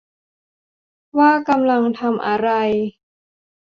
[1.19, 2.49] ว่ากำลังทำอะไร